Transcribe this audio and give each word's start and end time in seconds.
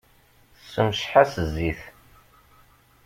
Ssemceḥ-as 0.61 1.33
zzit. 1.53 1.81